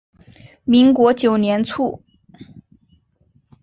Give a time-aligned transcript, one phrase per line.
[0.63, 2.01] 民国九年卒。